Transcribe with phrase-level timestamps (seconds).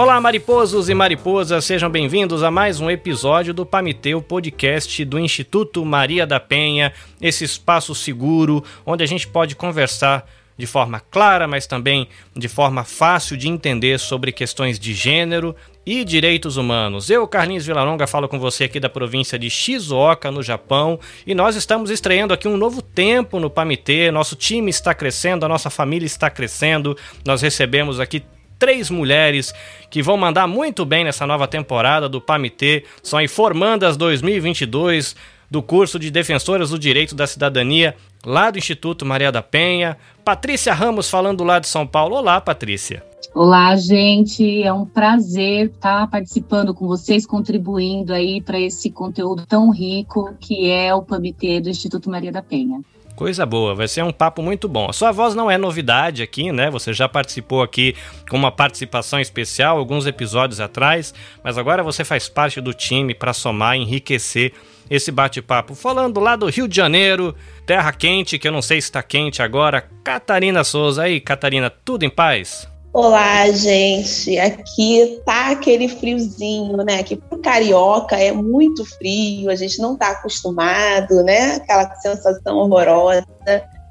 [0.00, 5.84] Olá, mariposos e mariposas, sejam bem-vindos a mais um episódio do Pamiteu Podcast do Instituto
[5.84, 11.66] Maria da Penha, esse espaço seguro onde a gente pode conversar de forma clara, mas
[11.66, 17.10] também de forma fácil de entender sobre questões de gênero e direitos humanos.
[17.10, 21.56] Eu, Carlinhos Vilaronga, falo com você aqui da província de Shizuoka, no Japão, e nós
[21.56, 24.10] estamos estreando aqui um novo tempo no Pamitê.
[24.10, 26.96] Nosso time está crescendo, a nossa família está crescendo.
[27.22, 28.24] Nós recebemos aqui
[28.60, 29.52] três mulheres
[29.88, 32.84] que vão mandar muito bem nessa nova temporada do PAMITê.
[33.02, 35.16] São aí formandas 2022
[35.50, 39.96] do curso de Defensoras do Direito da Cidadania lá do Instituto Maria da Penha.
[40.22, 42.16] Patrícia Ramos falando lá de São Paulo.
[42.16, 43.02] Olá, Patrícia.
[43.34, 44.62] Olá, gente.
[44.62, 50.70] É um prazer estar participando com vocês, contribuindo aí para esse conteúdo tão rico que
[50.70, 52.80] é o PAMITê do Instituto Maria da Penha.
[53.20, 54.88] Coisa boa, vai ser um papo muito bom.
[54.88, 56.70] A sua voz não é novidade aqui, né?
[56.70, 57.94] Você já participou aqui
[58.30, 61.12] com uma participação especial alguns episódios atrás,
[61.44, 64.54] mas agora você faz parte do time para somar enriquecer
[64.88, 65.74] esse bate-papo.
[65.74, 67.36] Falando lá do Rio de Janeiro,
[67.66, 71.02] terra quente, que eu não sei se está quente agora, Catarina Souza.
[71.02, 72.66] Aí, Catarina, tudo em paz?
[72.92, 74.38] Olá, gente.
[74.38, 77.04] Aqui tá aquele friozinho, né?
[77.28, 81.56] Pro carioca é muito frio, a gente não tá acostumado, né?
[81.56, 83.26] Aquela sensação horrorosa.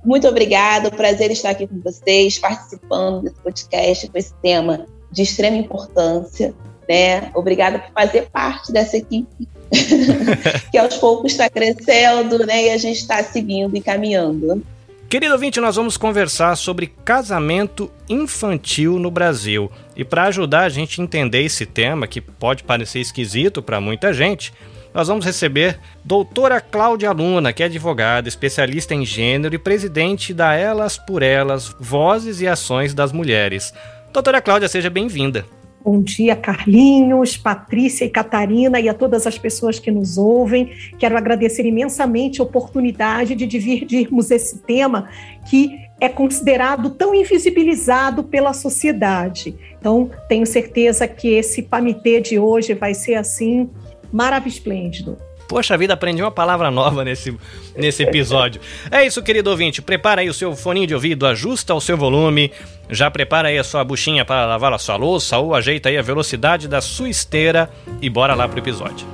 [0.03, 5.57] Muito obrigada, prazer estar aqui com vocês, participando desse podcast com esse tema de extrema
[5.57, 6.53] importância,
[6.87, 7.31] né?
[7.35, 9.47] Obrigada por fazer parte dessa equipe
[10.71, 12.67] que aos poucos está crescendo, né?
[12.67, 14.63] E a gente está seguindo e caminhando.
[15.09, 19.71] Querido ouvinte, nós vamos conversar sobre casamento infantil no Brasil.
[19.95, 24.13] E para ajudar a gente a entender esse tema, que pode parecer esquisito para muita
[24.13, 24.53] gente,
[24.93, 30.53] nós vamos receber doutora Cláudia Luna, que é advogada, especialista em gênero e presidente da
[30.53, 33.73] Elas por Elas, Vozes e Ações das Mulheres.
[34.13, 35.43] Doutora Cláudia, seja bem-vinda.
[35.91, 40.69] Bom dia, Carlinhos, Patrícia e Catarina e a todas as pessoas que nos ouvem.
[40.99, 45.09] Quero agradecer imensamente a oportunidade de dividirmos esse tema
[45.49, 49.55] que é considerado tão invisibilizado pela sociedade.
[49.79, 53.67] Então, tenho certeza que esse pamitê de hoje vai ser assim
[54.13, 55.17] maravilhoso.
[55.49, 57.35] Poxa vida, aprendi uma palavra nova nesse,
[57.75, 58.61] nesse episódio.
[58.91, 59.81] É isso, querido ouvinte.
[59.81, 62.51] Prepara aí o seu foninho de ouvido, ajusta o seu volume,
[62.87, 66.03] já prepara aí a sua buchinha para lavar a sua louça ou ajeita aí a
[66.03, 67.67] velocidade da sua esteira
[67.99, 69.07] e bora lá pro episódio.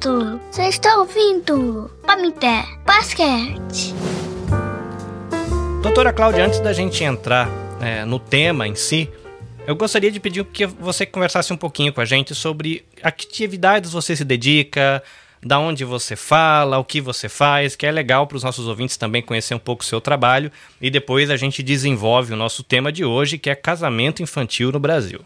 [0.00, 0.40] ouvindo?
[0.50, 1.90] Você está ouvindo?
[2.10, 3.94] Pamité Basquete.
[5.80, 7.48] Doutora Cláudia, antes da gente entrar
[7.80, 9.08] é, no tema em si,
[9.64, 13.28] eu gostaria de pedir que você conversasse um pouquinho com a gente sobre a que
[13.28, 15.00] atividades você se dedica,
[15.40, 18.96] da onde você fala, o que você faz, que é legal para os nossos ouvintes
[18.96, 20.50] também conhecer um pouco o seu trabalho.
[20.80, 24.80] E depois a gente desenvolve o nosso tema de hoje, que é casamento infantil no
[24.80, 25.20] Brasil.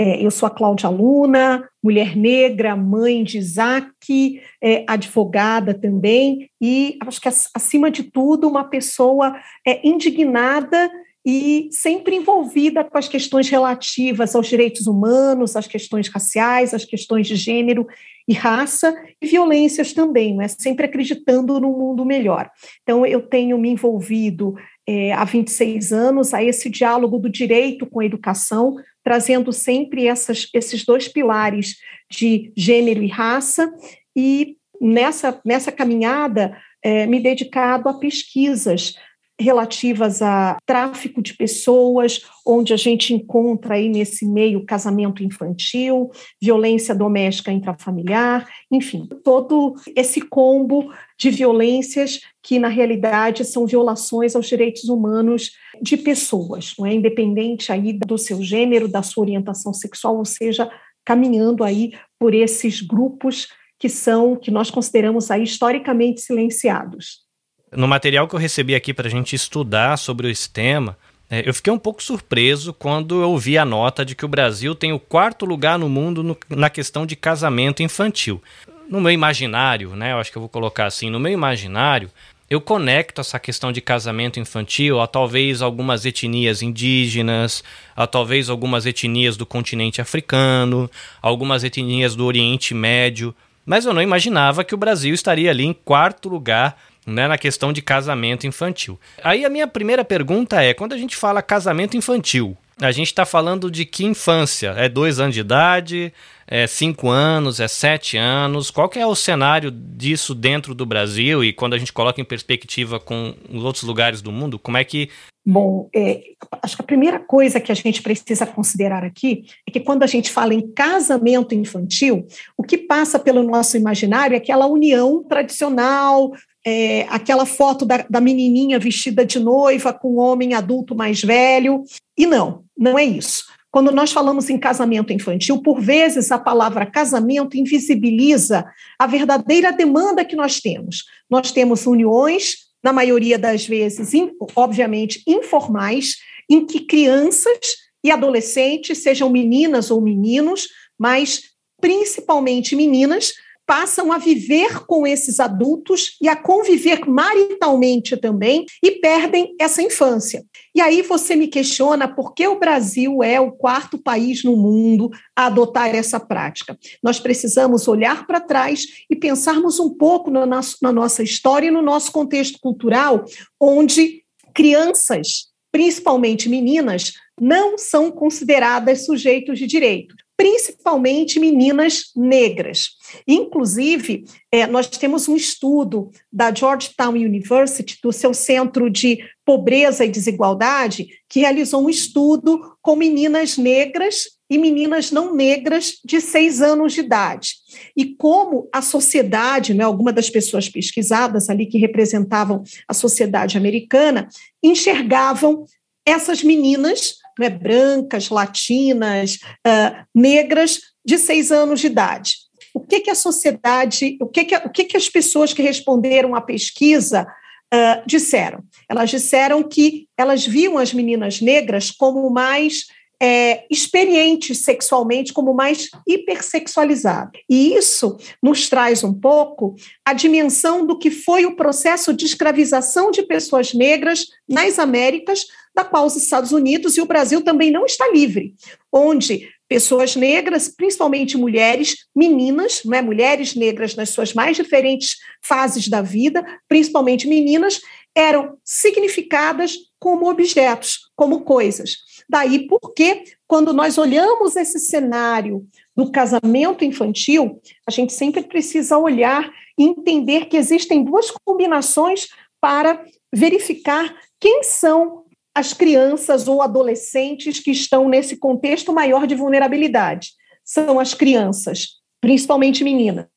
[0.00, 6.96] É, eu sou a Cláudia Luna, mulher negra, mãe de Isaac, é, advogada também, e
[7.04, 10.88] acho que, acima de tudo, uma pessoa é, indignada
[11.26, 17.26] e sempre envolvida com as questões relativas aos direitos humanos, às questões raciais, às questões
[17.26, 17.86] de gênero
[18.26, 20.48] e raça, e violências também, né?
[20.48, 22.48] sempre acreditando num mundo melhor.
[22.82, 24.54] Então, eu tenho me envolvido
[24.88, 30.48] é, há 26 anos a esse diálogo do direito com a educação, trazendo sempre essas,
[30.54, 31.76] esses dois pilares
[32.10, 33.70] de gênero e raça,
[34.16, 38.94] e nessa, nessa caminhada é, me dedicado a pesquisas
[39.40, 46.10] relativas a tráfico de pessoas, onde a gente encontra aí nesse meio casamento infantil,
[46.42, 54.48] violência doméstica intrafamiliar, enfim, todo esse combo de violências que na realidade são violações aos
[54.48, 60.16] direitos humanos de pessoas, não é independente aí do seu gênero, da sua orientação sexual,
[60.16, 60.68] ou seja,
[61.04, 63.48] caminhando aí por esses grupos
[63.78, 67.27] que são que nós consideramos aí historicamente silenciados.
[67.70, 70.96] No material que eu recebi aqui para a gente estudar sobre esse tema,
[71.30, 74.74] é, eu fiquei um pouco surpreso quando eu vi a nota de que o Brasil
[74.74, 78.42] tem o quarto lugar no mundo no, na questão de casamento infantil.
[78.88, 82.10] No meu imaginário, né, eu acho que eu vou colocar assim, no meu imaginário,
[82.48, 87.62] eu conecto essa questão de casamento infantil a talvez algumas etnias indígenas,
[87.94, 93.34] a talvez algumas etnias do continente africano, algumas etnias do Oriente Médio,
[93.66, 97.72] mas eu não imaginava que o Brasil estaria ali em quarto lugar né, na questão
[97.72, 99.00] de casamento infantil.
[99.24, 103.26] Aí a minha primeira pergunta é: quando a gente fala casamento infantil, A gente está
[103.26, 104.72] falando de que infância?
[104.76, 106.12] É dois anos de idade?
[106.46, 107.58] É cinco anos?
[107.58, 108.70] É sete anos?
[108.70, 112.24] Qual que é o cenário disso dentro do Brasil e quando a gente coloca em
[112.24, 114.60] perspectiva com os outros lugares do mundo?
[114.60, 115.10] Como é que
[115.50, 116.20] Bom, é,
[116.62, 120.06] acho que a primeira coisa que a gente precisa considerar aqui é que quando a
[120.06, 126.32] gente fala em casamento infantil, o que passa pelo nosso imaginário é aquela união tradicional,
[126.66, 131.84] é, aquela foto da, da menininha vestida de noiva com um homem adulto mais velho.
[132.16, 133.44] E não, não é isso.
[133.70, 138.64] Quando nós falamos em casamento infantil, por vezes a palavra casamento invisibiliza
[138.98, 141.04] a verdadeira demanda que nós temos.
[141.30, 144.12] Nós temos uniões na maioria das vezes,
[144.56, 146.16] obviamente, informais,
[146.48, 150.68] em que crianças e adolescentes, sejam meninas ou meninos,
[150.98, 151.42] mas
[151.80, 153.34] principalmente meninas,
[153.68, 160.42] passam a viver com esses adultos e a conviver maritalmente também e perdem essa infância.
[160.74, 165.10] E aí você me questiona por que o Brasil é o quarto país no mundo
[165.36, 166.78] a adotar essa prática.
[167.02, 171.70] Nós precisamos olhar para trás e pensarmos um pouco na, nosso, na nossa história e
[171.70, 173.26] no nosso contexto cultural,
[173.60, 174.24] onde
[174.54, 182.90] crianças, principalmente meninas, não são consideradas sujeitos de direito principalmente meninas negras.
[183.26, 190.08] Inclusive, é, nós temos um estudo da Georgetown University, do seu Centro de Pobreza e
[190.08, 196.92] Desigualdade, que realizou um estudo com meninas negras e meninas não negras de seis anos
[196.92, 197.54] de idade.
[197.96, 204.28] E como a sociedade, né, algumas das pessoas pesquisadas ali que representavam a sociedade americana,
[204.62, 205.64] enxergavam
[206.06, 212.34] essas meninas né, brancas, latinas, uh, negras, de seis anos de idade.
[212.74, 216.34] O que, que a sociedade, o que, que, o que, que as pessoas que responderam
[216.34, 217.26] à pesquisa
[217.72, 218.62] uh, disseram?
[218.88, 222.84] Elas disseram que elas viam as meninas negras como mais
[223.20, 227.40] é, experientes sexualmente, como mais hipersexualizadas.
[227.48, 229.74] E isso nos traz um pouco
[230.04, 235.46] a dimensão do que foi o processo de escravização de pessoas negras nas Américas
[235.78, 238.52] da qual os Estados Unidos e o Brasil também não está livre,
[238.92, 243.00] onde pessoas negras, principalmente mulheres, meninas, não é?
[243.00, 247.80] mulheres negras nas suas mais diferentes fases da vida, principalmente meninas,
[248.12, 251.98] eram significadas como objetos, como coisas.
[252.28, 255.64] Daí porque, quando nós olhamos esse cenário
[255.94, 259.48] do casamento infantil, a gente sempre precisa olhar
[259.78, 262.26] e entender que existem duas combinações
[262.60, 265.27] para verificar quem são
[265.58, 270.30] as crianças ou adolescentes que estão nesse contexto maior de vulnerabilidade.
[270.64, 273.28] São as crianças, principalmente meninas,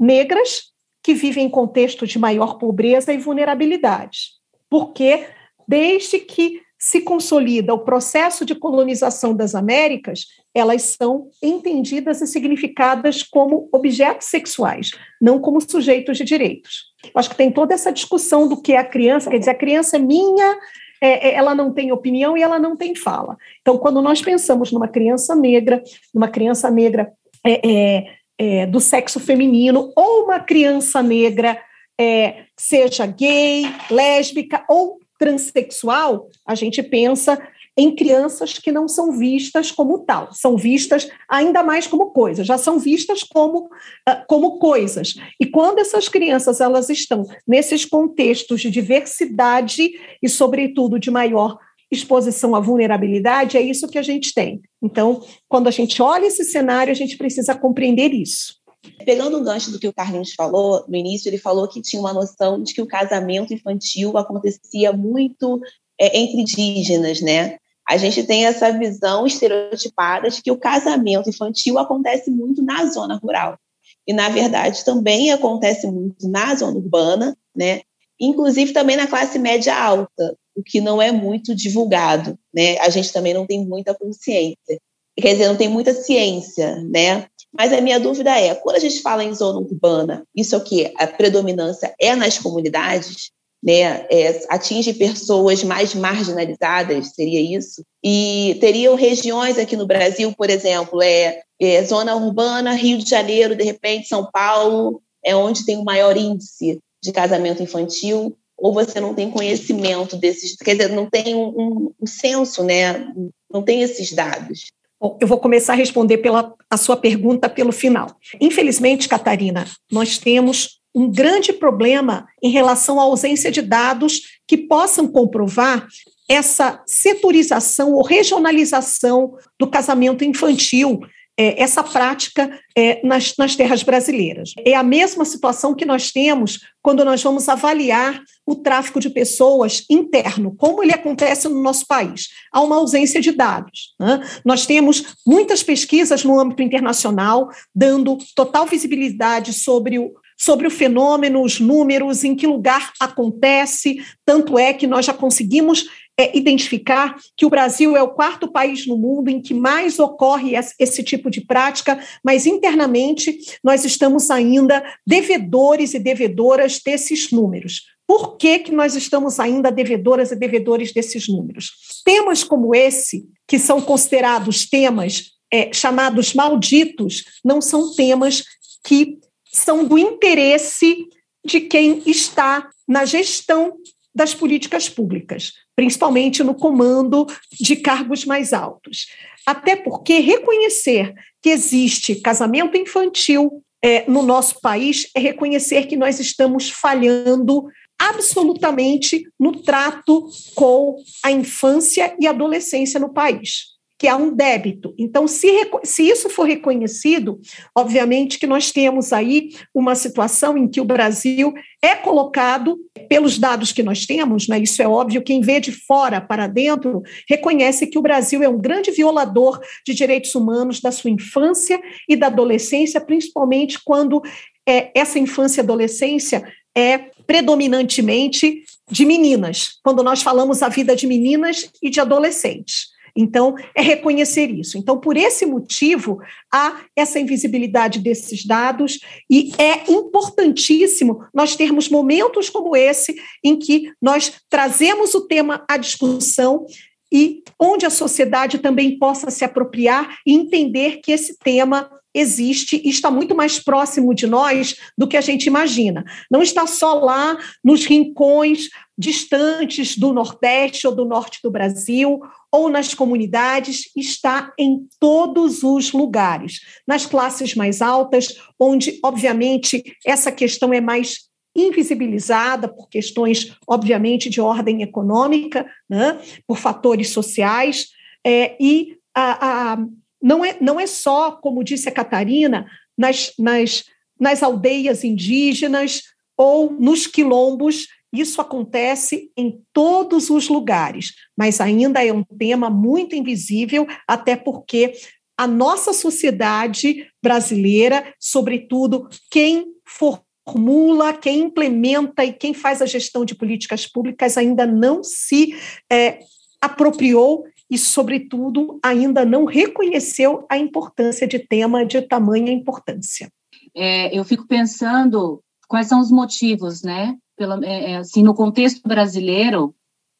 [0.00, 0.72] negras,
[1.02, 4.30] que vivem em contexto de maior pobreza e vulnerabilidade.
[4.70, 5.26] Porque,
[5.66, 10.24] desde que se consolida o processo de colonização das Américas,
[10.54, 16.84] elas são entendidas e significadas como objetos sexuais, não como sujeitos de direitos.
[17.14, 19.96] Acho que tem toda essa discussão do que é a criança, quer dizer, a criança
[19.96, 20.56] é minha,
[21.00, 23.36] é, é, ela não tem opinião e ela não tem fala.
[23.60, 25.82] Então, quando nós pensamos numa criança negra,
[26.14, 27.12] numa criança negra
[27.44, 28.06] é, é,
[28.38, 31.60] é do sexo feminino, ou uma criança negra,
[32.00, 37.38] é, seja gay, lésbica ou transexual, a gente pensa
[37.78, 42.58] em crianças que não são vistas como tal, são vistas ainda mais como coisas, já
[42.58, 43.70] são vistas como,
[44.04, 45.14] ah, como coisas.
[45.40, 51.56] E quando essas crianças elas estão nesses contextos de diversidade e, sobretudo, de maior
[51.88, 54.60] exposição à vulnerabilidade, é isso que a gente tem.
[54.82, 58.58] Então, quando a gente olha esse cenário, a gente precisa compreender isso.
[59.04, 62.12] Pegando um gancho do que o Carlinhos falou no início, ele falou que tinha uma
[62.12, 65.60] noção de que o casamento infantil acontecia muito
[66.00, 67.56] é, entre indígenas, né?
[67.88, 73.16] A gente tem essa visão estereotipada de que o casamento infantil acontece muito na zona
[73.16, 73.58] rural.
[74.06, 77.80] E, na verdade, também acontece muito na zona urbana, né?
[78.20, 82.38] inclusive também na classe média alta, o que não é muito divulgado.
[82.54, 82.78] Né?
[82.78, 84.78] A gente também não tem muita consciência.
[85.16, 87.26] Quer dizer, não tem muita ciência, né?
[87.52, 90.62] Mas a minha dúvida é, quando a gente fala em zona urbana, isso é o
[90.62, 90.92] que?
[90.96, 93.32] A predominância é nas comunidades?
[93.62, 97.82] Né, é, atinge pessoas mais marginalizadas, seria isso?
[98.02, 103.56] E teriam regiões aqui no Brasil, por exemplo, é, é, zona urbana, Rio de Janeiro,
[103.56, 109.00] de repente, São Paulo, é onde tem o maior índice de casamento infantil, ou você
[109.00, 113.12] não tem conhecimento desses, quer dizer, não tem um, um, um censo, né?
[113.52, 114.66] não tem esses dados.
[115.00, 118.16] Bom, eu vou começar a responder pela a sua pergunta pelo final.
[118.40, 125.06] Infelizmente, Catarina, nós temos um grande problema em relação à ausência de dados que possam
[125.06, 125.86] comprovar
[126.28, 131.00] essa setorização ou regionalização do casamento infantil,
[131.38, 134.52] é, essa prática é, nas, nas terras brasileiras.
[134.64, 139.84] É a mesma situação que nós temos quando nós vamos avaliar o tráfico de pessoas
[139.88, 142.28] interno, como ele acontece no nosso país.
[142.52, 143.94] Há uma ausência de dados.
[144.00, 144.20] Né?
[144.44, 151.42] Nós temos muitas pesquisas no âmbito internacional dando total visibilidade sobre o, sobre o fenômeno,
[151.42, 155.86] os números, em que lugar acontece, tanto é que nós já conseguimos
[156.18, 160.52] é, identificar que o Brasil é o quarto país no mundo em que mais ocorre
[160.78, 167.82] esse tipo de prática, mas internamente nós estamos ainda devedores e devedoras desses números.
[168.06, 171.72] Por que, que nós estamos ainda devedoras e devedores desses números?
[172.04, 178.44] Temas como esse, que são considerados temas é, chamados malditos, não são temas
[178.82, 179.18] que
[179.52, 181.06] são do interesse
[181.44, 183.76] de quem está na gestão
[184.14, 189.06] das políticas públicas, principalmente no comando de cargos mais altos.
[189.46, 196.18] Até porque reconhecer que existe casamento infantil é, no nosso país é reconhecer que nós
[196.18, 197.66] estamos falhando
[197.98, 204.94] absolutamente no trato com a infância e adolescência no país que há um débito.
[204.96, 205.48] Então, se,
[205.82, 207.40] se isso for reconhecido,
[207.76, 211.52] obviamente que nós temos aí uma situação em que o Brasil
[211.82, 212.78] é colocado,
[213.08, 217.02] pelos dados que nós temos, né, isso é óbvio, quem vê de fora para dentro
[217.28, 222.14] reconhece que o Brasil é um grande violador de direitos humanos da sua infância e
[222.14, 224.22] da adolescência, principalmente quando
[224.68, 226.44] é, essa infância e adolescência
[226.76, 232.97] é predominantemente de meninas, quando nós falamos a vida de meninas e de adolescentes.
[233.20, 234.78] Então, é reconhecer isso.
[234.78, 236.20] Então, por esse motivo,
[236.54, 243.90] há essa invisibilidade desses dados e é importantíssimo nós termos momentos como esse em que
[244.00, 246.64] nós trazemos o tema à discussão
[247.12, 252.88] e onde a sociedade também possa se apropriar e entender que esse tema existe e
[252.88, 256.04] está muito mais próximo de nós do que a gente imagina.
[256.30, 262.20] Não está só lá nos rincões distantes do Nordeste ou do Norte do Brasil,
[262.52, 266.60] ou nas comunidades, está em todos os lugares.
[266.86, 274.40] Nas classes mais altas, onde, obviamente, essa questão é mais invisibilizada por questões, obviamente, de
[274.40, 277.88] ordem econômica, né, por fatores sociais,
[278.24, 279.78] é, e a, a
[280.20, 283.84] não é, não é só, como disse a Catarina, nas, nas,
[284.18, 286.02] nas aldeias indígenas
[286.36, 293.14] ou nos quilombos, isso acontece em todos os lugares, mas ainda é um tema muito
[293.14, 294.92] invisível, até porque
[295.36, 303.34] a nossa sociedade brasileira, sobretudo quem formula, quem implementa e quem faz a gestão de
[303.34, 305.54] políticas públicas, ainda não se
[305.90, 306.18] é,
[306.60, 313.30] apropriou e, sobretudo, ainda não reconheceu a importância de tema de tamanha importância.
[313.76, 317.14] É, eu fico pensando quais são os motivos, né?
[317.38, 319.74] Pelo, é, é, assim, no contexto brasileiro,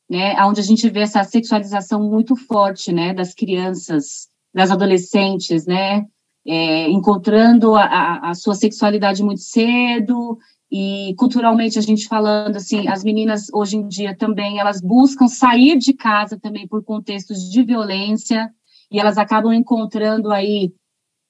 [0.08, 6.06] né, onde a gente vê essa sexualização muito forte, né, das crianças, das adolescentes, né,
[6.46, 10.38] é, encontrando a, a, a, sua sexualidade muito cedo,
[10.70, 15.78] e culturalmente a gente falando assim, as meninas hoje em dia também elas buscam sair
[15.78, 18.50] de casa também por contextos de violência
[18.90, 20.72] e elas acabam encontrando aí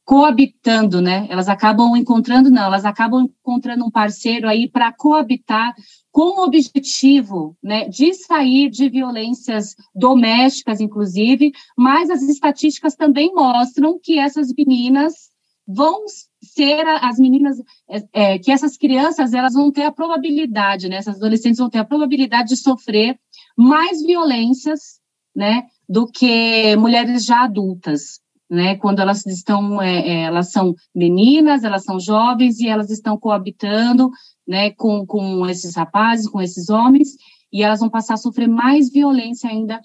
[0.09, 1.27] coabitando, né?
[1.29, 5.75] Elas acabam encontrando não, elas acabam encontrando um parceiro aí para coabitar
[6.11, 14.01] com o objetivo, né, de sair de violências domésticas, inclusive, mas as estatísticas também mostram
[14.03, 15.13] que essas meninas
[15.67, 16.07] vão
[16.43, 21.17] ser as meninas, é, é, que essas crianças elas vão ter a probabilidade, né, essas
[21.17, 23.21] adolescentes vão ter a probabilidade de sofrer
[23.55, 25.01] mais violências,
[25.37, 31.65] né, do que mulheres já adultas, né, quando elas estão, é, é, elas são meninas,
[31.65, 34.11] elas são jovens e elas estão coabitando,
[34.47, 37.11] né, com, com esses rapazes, com esses homens,
[37.53, 39.81] e elas vão passar a sofrer mais violência ainda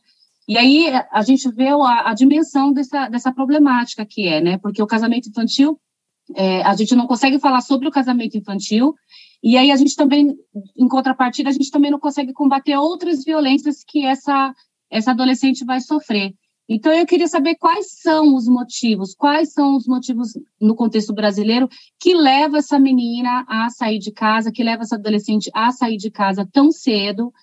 [0.47, 4.57] e aí a gente vê a, a, dimensão dessa, dessa problemática que é, né?
[4.57, 5.79] Porque o casamento infantil,
[6.35, 8.93] é, a gente não consegue falar sobre o casamento infantil,
[9.41, 10.35] e aí a gente também,
[10.77, 14.53] em contrapartida, a gente também não consegue combater outras violências que essa,
[14.89, 16.33] essa adolescente vai sofrer.
[16.67, 20.29] Então, eu queria saber quais são os motivos, quais são os motivos
[20.59, 21.67] no contexto brasileiro
[21.99, 26.09] que leva essa menina a sair de casa, que leva essa adolescente a sair de
[26.09, 27.33] casa tão cedo,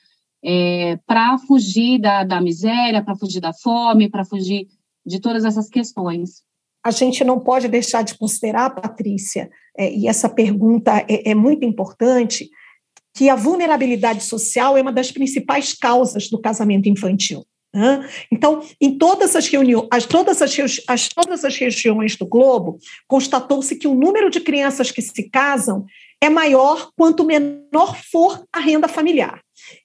[0.42, 4.68] é, para fugir da, da miséria, para fugir da fome, para fugir
[5.04, 6.42] de todas essas questões.
[6.82, 11.64] A gente não pode deixar de considerar, Patrícia, é, e essa pergunta é, é muito
[11.64, 12.48] importante,
[13.14, 17.44] que a vulnerabilidade social é uma das principais causas do casamento infantil.
[18.32, 20.56] Então, em todas as reuniões, as, todas, as,
[20.88, 25.86] as, todas as regiões do globo, constatou-se que o número de crianças que se casam
[26.20, 29.40] é maior quanto menor for a renda familiar.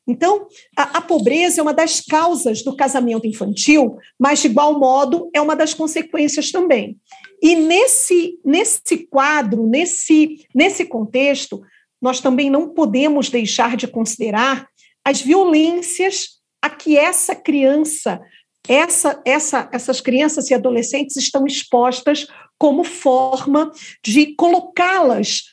[0.08, 5.30] Então, a, a, pobreza é uma das causas do casamento infantil, mas, de igual modo,
[5.34, 6.98] é uma das consequências também.
[7.42, 11.62] E nesse, nesse quadro, nesse, nesse contexto,
[12.02, 14.68] nós também não podemos deixar de considerar
[15.04, 16.35] as violências
[16.66, 18.20] a que essa criança,
[18.68, 22.26] essa, essa, essas crianças e adolescentes estão expostas
[22.58, 23.72] como forma
[24.04, 25.44] de colocá-las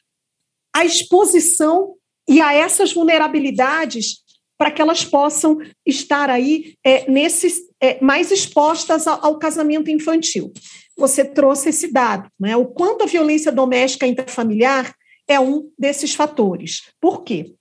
[0.74, 4.22] à exposição e a essas vulnerabilidades
[4.56, 10.50] para que elas possam estar aí é, nesses, é, mais expostas ao, ao, casamento infantil.
[10.96, 12.56] Você trouxe esse dado, né?
[12.56, 14.94] o quanto a violência doméstica intrafamiliar
[15.28, 16.90] é um desses fatores.
[16.98, 17.52] Por quê?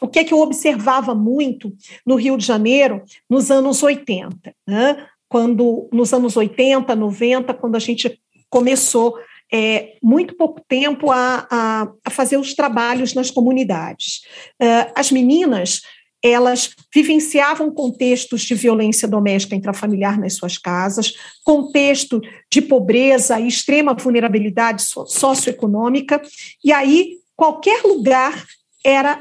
[0.00, 1.72] O que é que eu observava muito
[2.04, 5.06] no Rio de Janeiro nos anos 80, né?
[5.28, 9.16] quando nos anos 80, 90, quando a gente começou
[9.52, 14.22] é, muito pouco tempo a, a, a, fazer os trabalhos nas comunidades.
[14.60, 15.82] Uh, as meninas
[16.22, 21.12] elas vivenciavam contextos de violência doméstica intrafamiliar nas suas casas,
[21.44, 26.20] contexto de pobreza e extrema vulnerabilidade socioeconômica,
[26.64, 28.44] e aí qualquer lugar
[28.84, 29.20] era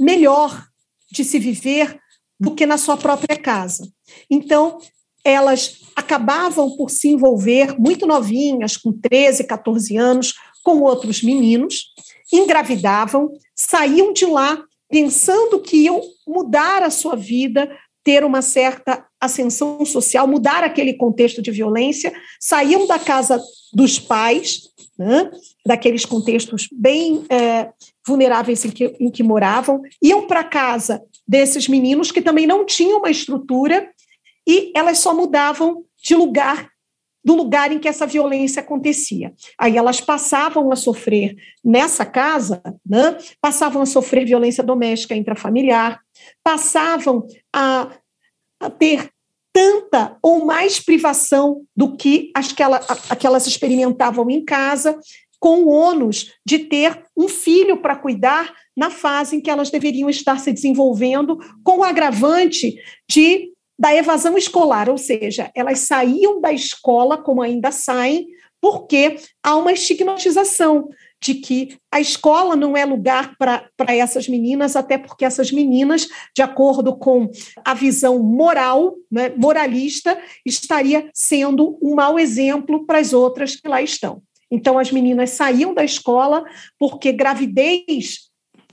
[0.00, 0.66] melhor
[1.10, 1.98] de se viver
[2.38, 3.86] do que na sua própria casa.
[4.30, 4.78] Então,
[5.22, 11.92] elas acabavam por se envolver muito novinhas, com 13, 14 anos, com outros meninos,
[12.32, 17.70] engravidavam, saíam de lá pensando que iam mudar a sua vida,
[18.02, 23.40] ter uma certa ascensão social, mudar aquele contexto de violência, saíam da casa
[23.72, 24.69] dos pais,
[25.00, 25.30] né,
[25.64, 27.70] daqueles contextos bem é,
[28.06, 32.98] vulneráveis em que, em que moravam, iam para casa desses meninos que também não tinham
[32.98, 33.90] uma estrutura
[34.46, 36.68] e elas só mudavam de lugar
[37.24, 39.32] do lugar em que essa violência acontecia.
[39.58, 45.98] Aí elas passavam a sofrer nessa casa, né, passavam a sofrer violência doméstica intrafamiliar,
[46.44, 47.90] passavam a,
[48.60, 49.10] a ter
[49.52, 52.62] tanta ou mais privação do que as que,
[53.18, 54.98] que elas experimentavam em casa,
[55.38, 60.08] com o ônus de ter um filho para cuidar na fase em que elas deveriam
[60.08, 62.76] estar se desenvolvendo, com o agravante
[63.10, 68.26] de da evasão escolar, ou seja, elas saíam da escola como ainda saem,
[68.60, 70.90] porque há uma estigmatização
[71.22, 76.42] de que a escola não é lugar para essas meninas, até porque essas meninas, de
[76.42, 77.30] acordo com
[77.64, 83.82] a visão moral, né, moralista, estaria sendo um mau exemplo para as outras que lá
[83.82, 84.22] estão.
[84.50, 86.44] Então, as meninas saíam da escola
[86.78, 88.30] porque gravidez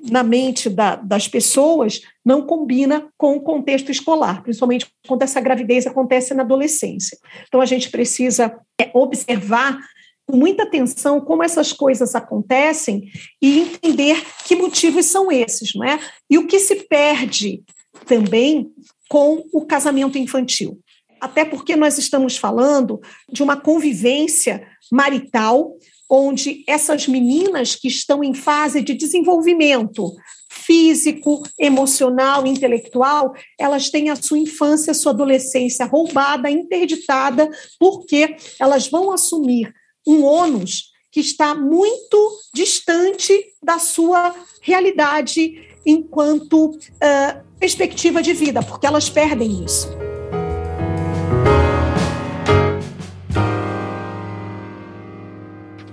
[0.10, 5.88] na mente da, das pessoas não combina com o contexto escolar, principalmente quando essa gravidez
[5.88, 7.18] acontece na adolescência.
[7.48, 9.80] Então, a gente precisa é, observar
[10.28, 13.10] com muita atenção como essas coisas acontecem
[13.42, 15.98] e entender que motivos são esses, não é?
[16.30, 17.64] E o que se perde
[18.06, 18.70] também
[19.10, 20.80] com o casamento infantil.
[21.20, 23.00] Até porque nós estamos falando
[23.32, 25.74] de uma convivência marital
[26.10, 30.14] onde essas meninas que estão em fase de desenvolvimento
[30.50, 38.88] físico, emocional, intelectual, elas têm a sua infância, a sua adolescência roubada, interditada, porque elas
[38.88, 39.74] vão assumir
[40.08, 48.88] um ônus que está muito distante da sua realidade enquanto uh, perspectiva de vida, porque
[48.88, 49.90] elas perdem isso.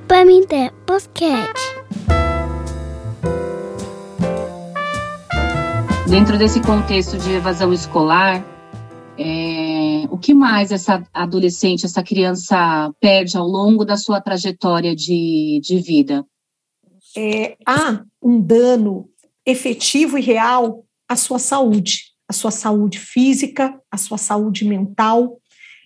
[0.07, 1.75] Pamité Podcast.
[6.09, 8.45] Dentro desse contexto de evasão escolar,
[10.11, 15.79] o que mais essa adolescente, essa criança perde ao longo da sua trajetória de, de
[15.79, 16.25] vida?
[17.17, 19.09] É, há um dano
[19.47, 25.39] efetivo e real à sua saúde, à sua saúde física, à sua saúde mental,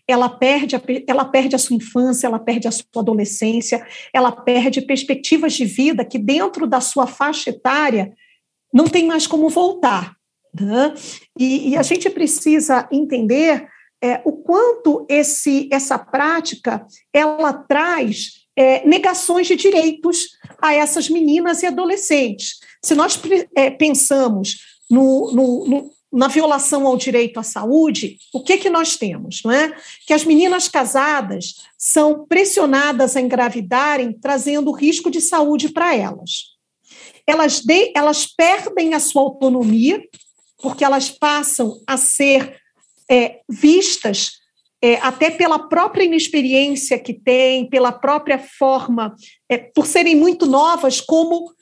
[0.09, 4.81] ela perde, a, ela perde a sua infância, ela perde a sua adolescência, ela perde
[4.81, 8.15] perspectivas de vida que, dentro da sua faixa etária,
[8.73, 10.17] não tem mais como voltar.
[10.59, 10.95] Né?
[11.39, 13.69] E, e, a gente precisa entender
[14.03, 20.31] é, o quanto esse, essa prática ela traz é, negações de direitos
[20.61, 22.59] a essas meninas e adolescentes.
[22.85, 23.21] Se nós
[23.57, 24.59] é, pensamos
[24.91, 29.53] no, no, no, na violação ao direito à saúde, o que que nós temos, não
[29.53, 29.77] é?
[30.07, 36.57] Que as meninas casadas são pressionadas a engravidarem, trazendo risco de saúde para elas.
[37.27, 40.03] elas, de, elas perdem a sua autonomia,
[40.61, 42.57] porque elas passam a ser
[43.11, 44.39] é, vistas
[44.83, 49.15] é, até pela própria inexperiência que têm, pela própria forma,
[49.49, 51.53] é, por serem muito novas, como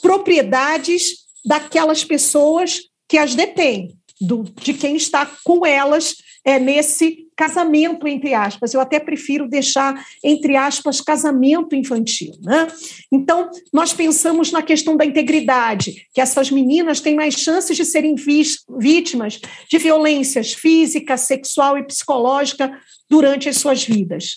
[0.00, 8.06] propriedades daquelas pessoas que as detêm, do, de quem está com elas é, nesse casamento,
[8.06, 8.72] entre aspas.
[8.72, 12.32] Eu até prefiro deixar, entre aspas, casamento infantil.
[12.40, 12.68] Né?
[13.12, 18.14] Então, nós pensamos na questão da integridade, que essas meninas têm mais chances de serem
[18.78, 22.72] vítimas de violências física, sexual e psicológica
[23.10, 24.36] durante as suas vidas.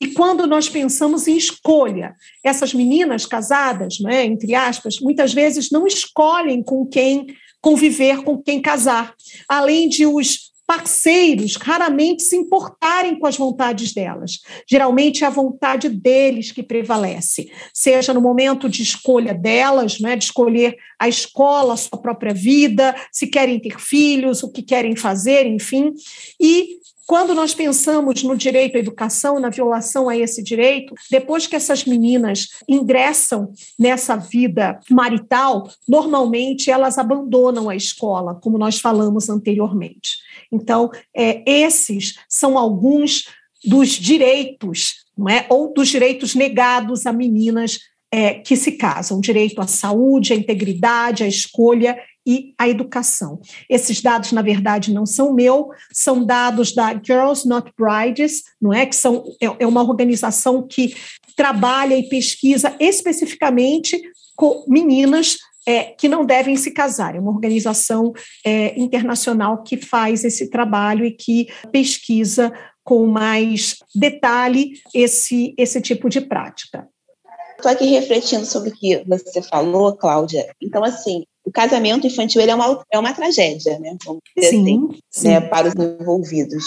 [0.00, 5.86] E quando nós pensamos em escolha, essas meninas casadas, né, entre aspas, muitas vezes não
[5.86, 7.26] escolhem com quem
[7.60, 9.14] conviver, com quem casar.
[9.48, 14.42] Além de os parceiros raramente se importarem com as vontades delas.
[14.70, 20.24] Geralmente é a vontade deles que prevalece, seja no momento de escolha delas, né, de
[20.24, 25.46] escolher a escola, a sua própria vida, se querem ter filhos, o que querem fazer,
[25.46, 25.94] enfim.
[26.38, 26.76] E
[27.06, 31.86] quando nós pensamos no direito à educação, na violação a esse direito, depois que essas
[31.86, 40.27] meninas ingressam nessa vida marital, normalmente elas abandonam a escola, como nós falamos anteriormente.
[40.50, 43.24] Então, é, esses são alguns
[43.64, 45.46] dos direitos, não é?
[45.48, 47.78] ou dos direitos negados a meninas
[48.10, 53.40] é, que se casam: direito à saúde, à integridade, à escolha e à educação.
[53.68, 58.86] Esses dados, na verdade, não são meu, são dados da Girls Not Brides, não é?
[58.86, 60.94] Que são, é, é uma organização que
[61.36, 64.00] trabalha e pesquisa especificamente
[64.36, 67.14] com meninas é, que não devem se casar.
[67.14, 68.12] É uma organização
[68.44, 72.52] é, internacional que faz esse trabalho e que pesquisa
[72.84, 76.88] com mais detalhe esse, esse tipo de prática.
[77.56, 80.46] Estou aqui refletindo sobre o que você falou, Cláudia.
[80.62, 83.96] Então, assim, o casamento infantil é, uma, é uma tragédia, né?
[84.04, 85.28] Vamos dizer sim, assim, sim.
[85.28, 86.64] Né, para os envolvidos.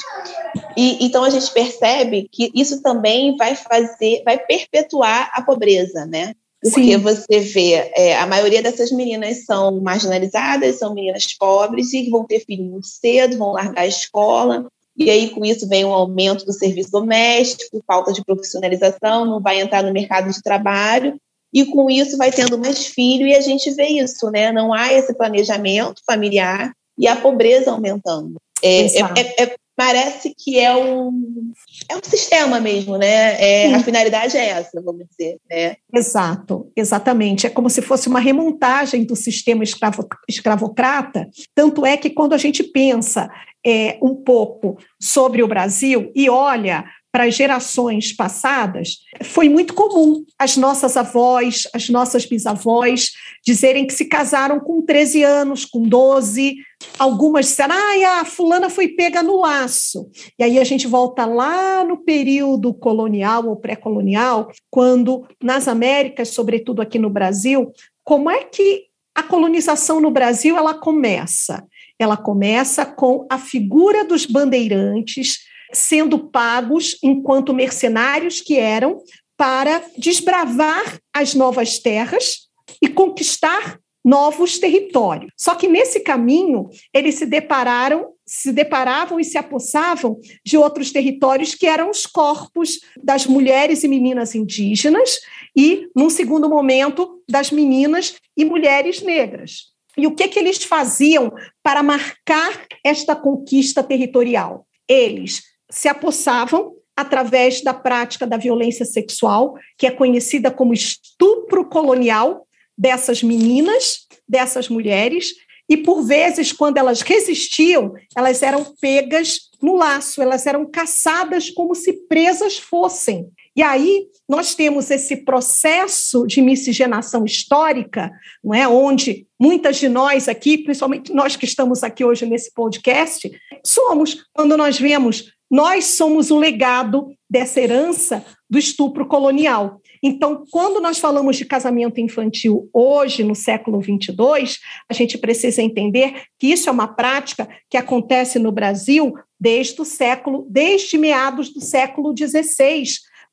[0.75, 6.33] E então a gente percebe que isso também vai fazer, vai perpetuar a pobreza, né?
[6.61, 6.97] Porque sim.
[6.97, 12.45] você vê, é, a maioria dessas meninas são marginalizadas, são meninas pobres e vão ter
[12.45, 16.53] filho muito cedo, vão largar a escola, e aí com isso vem um aumento do
[16.53, 21.15] serviço doméstico, falta de profissionalização, não vai entrar no mercado de trabalho,
[21.53, 24.51] e com isso vai tendo mais filho e a gente vê isso, né?
[24.51, 28.35] Não há esse planejamento familiar e a pobreza aumentando.
[28.63, 31.51] É, é, é, é parece que é um,
[31.89, 33.41] é um sistema mesmo, né?
[33.41, 35.39] É, a finalidade é essa, vamos dizer.
[35.49, 35.75] Né?
[35.91, 37.47] Exato, exatamente.
[37.47, 41.27] É como se fosse uma remontagem do sistema escravo, escravocrata.
[41.55, 43.27] Tanto é que quando a gente pensa
[43.65, 50.23] é, um pouco sobre o Brasil e olha para as gerações passadas, foi muito comum
[50.39, 53.11] as nossas avós, as nossas bisavós
[53.45, 56.55] dizerem que se casaram com 13 anos, com 12.
[56.97, 60.09] Algumas disseram, ah, a fulana foi pega no laço.
[60.39, 66.81] E aí a gente volta lá no período colonial ou pré-colonial, quando nas Américas, sobretudo
[66.81, 67.71] aqui no Brasil,
[68.03, 71.65] como é que a colonização no Brasil ela começa?
[71.99, 75.39] Ela começa com a figura dos bandeirantes,
[75.73, 79.01] sendo pagos enquanto mercenários que eram
[79.37, 82.47] para desbravar as novas terras
[82.81, 85.31] e conquistar novos territórios.
[85.37, 91.53] Só que nesse caminho eles se depararam, se deparavam e se apossavam de outros territórios
[91.55, 95.19] que eram os corpos das mulheres e meninas indígenas
[95.55, 99.71] e, num segundo momento, das meninas e mulheres negras.
[99.97, 101.31] E o que, que eles faziam
[101.61, 104.65] para marcar esta conquista territorial?
[104.87, 112.45] Eles se apossavam através da prática da violência sexual, que é conhecida como estupro colonial
[112.77, 115.33] dessas meninas, dessas mulheres,
[115.69, 121.73] e por vezes, quando elas resistiam, elas eram pegas no laço, elas eram caçadas como
[121.73, 123.29] se presas fossem.
[123.55, 128.11] E aí nós temos esse processo de miscigenação histórica,
[128.43, 133.31] não é, onde muitas de nós aqui, principalmente nós que estamos aqui hoje nesse podcast,
[133.65, 139.81] somos quando nós vemos nós somos o legado dessa herança do estupro colonial.
[140.01, 144.59] Então, quando nós falamos de casamento infantil hoje, no século 22,
[144.89, 149.85] a gente precisa entender que isso é uma prática que acontece no Brasil desde o
[149.85, 152.83] século, desde meados do século XVI,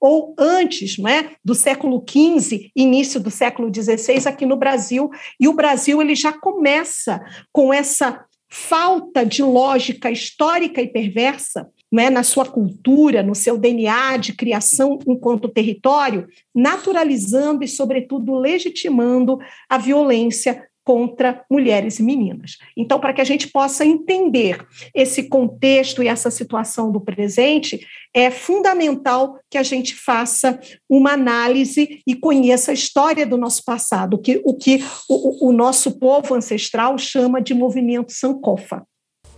[0.00, 5.48] ou antes, não é, do século XV, início do século XVI aqui no Brasil, e
[5.48, 7.20] o Brasil ele já começa
[7.52, 14.16] com essa falta de lógica histórica e perversa né, na sua cultura, no seu DNA
[14.18, 22.56] de criação enquanto território, naturalizando e, sobretudo, legitimando a violência contra mulheres e meninas.
[22.74, 28.30] Então, para que a gente possa entender esse contexto e essa situação do presente, é
[28.30, 34.40] fundamental que a gente faça uma análise e conheça a história do nosso passado, que,
[34.46, 38.82] o que o, o nosso povo ancestral chama de movimento Sankofa.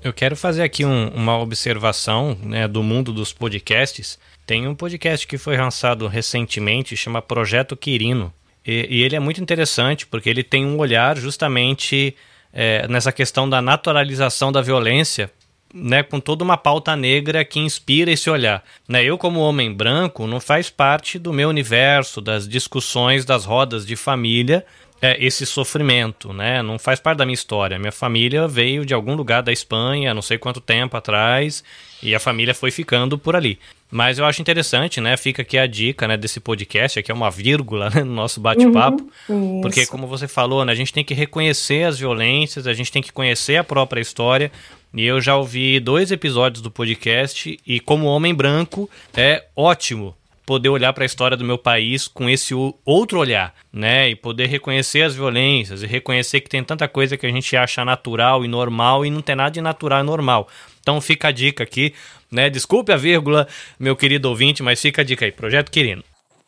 [0.03, 4.19] Eu quero fazer aqui um, uma observação né, do mundo dos podcasts.
[4.47, 8.33] Tem um podcast que foi lançado recentemente, chama Projeto Quirino.
[8.67, 12.17] E, e ele é muito interessante porque ele tem um olhar justamente
[12.51, 15.31] é, nessa questão da naturalização da violência,
[15.73, 18.65] né, com toda uma pauta negra que inspira esse olhar.
[18.89, 23.85] Né, eu, como homem branco, não faz parte do meu universo, das discussões das rodas
[23.85, 24.65] de família,
[25.03, 26.63] é, esse sofrimento, né?
[26.63, 27.79] Não faz parte da minha história.
[27.79, 31.65] Minha família veio de algum lugar da Espanha, não sei quanto tempo atrás,
[32.03, 33.59] e a família foi ficando por ali.
[33.91, 35.17] Mas eu acho interessante, né?
[35.17, 39.11] Fica aqui a dica né, desse podcast, aqui é uma vírgula né, no nosso bate-papo.
[39.29, 42.93] Uhum, porque, como você falou, né, a gente tem que reconhecer as violências, a gente
[42.93, 44.53] tem que conhecer a própria história.
[44.93, 50.15] E eu já ouvi dois episódios do podcast, e como homem branco, é ótimo
[50.51, 52.53] poder olhar para a história do meu país com esse
[52.85, 54.11] outro olhar, né?
[54.11, 57.85] E poder reconhecer as violências e reconhecer que tem tanta coisa que a gente acha
[57.85, 60.49] natural e normal e não tem nada de natural e normal.
[60.81, 61.95] Então fica a dica aqui,
[62.33, 62.51] né?
[62.51, 63.47] Desculpe a vírgula,
[63.79, 66.03] meu querido ouvinte, mas fica a dica aí, Projeto Quirino.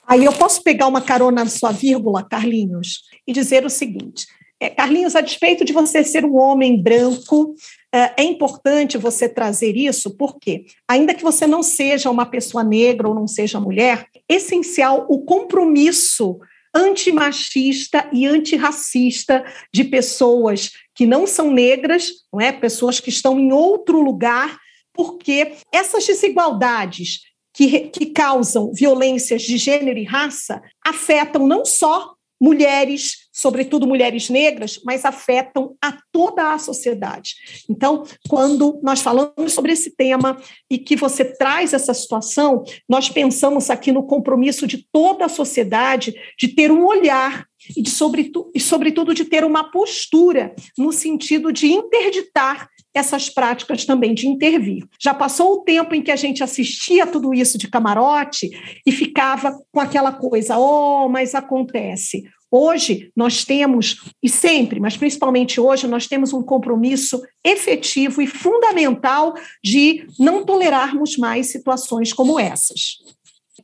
[0.04, 4.26] Aí eu posso pegar uma carona na sua vírgula, Carlinhos, e dizer o seguinte:
[4.58, 7.54] é, Carlinhos, a despeito de você ser um homem branco,
[7.94, 13.08] é, é importante você trazer isso, porque, ainda que você não seja uma pessoa negra
[13.08, 16.38] ou não seja mulher, é essencial o compromisso
[16.74, 22.50] antimachista e antirracista de pessoas que não são negras, não é?
[22.50, 24.58] pessoas que estão em outro lugar,
[24.94, 27.20] porque essas desigualdades
[27.54, 34.78] que, que causam violências de gênero e raça afetam não só mulheres, sobretudo mulheres negras,
[34.84, 37.34] mas afetam a toda a sociedade.
[37.68, 40.40] Então, quando nós falamos sobre esse tema
[40.70, 46.14] e que você traz essa situação, nós pensamos aqui no compromisso de toda a sociedade
[46.38, 51.52] de ter um olhar e, de, sobretudo, e sobretudo, de ter uma postura no sentido
[51.52, 54.84] de interditar essas práticas também de intervir.
[55.00, 58.50] Já passou o tempo em que a gente assistia tudo isso de camarote
[58.86, 62.24] e ficava com aquela coisa, oh, mas acontece.
[62.54, 69.32] Hoje nós temos, e sempre, mas principalmente hoje, nós temos um compromisso efetivo e fundamental
[69.64, 72.98] de não tolerarmos mais situações como essas.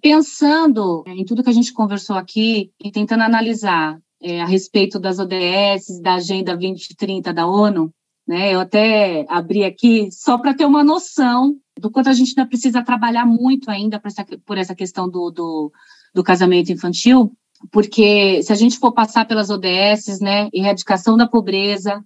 [0.00, 5.18] Pensando em tudo que a gente conversou aqui e tentando analisar é, a respeito das
[5.18, 7.92] ODS, da Agenda 2030 da ONU,
[8.26, 8.54] né?
[8.54, 12.82] Eu até abri aqui só para ter uma noção do quanto a gente ainda precisa
[12.82, 15.72] trabalhar muito ainda por essa, por essa questão do, do,
[16.14, 17.32] do casamento infantil,
[17.70, 22.04] porque se a gente for passar pelas ODS, né, erradicação da pobreza,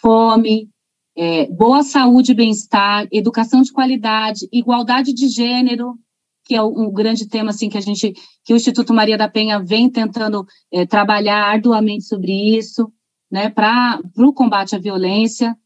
[0.00, 0.68] fome,
[1.16, 5.98] é, boa saúde e bem-estar, educação de qualidade, igualdade de gênero,
[6.44, 8.12] que é um grande tema assim que a gente,
[8.44, 12.92] que o Instituto Maria da Penha vem tentando é, trabalhar arduamente sobre isso,
[13.30, 15.56] né, para o combate à violência,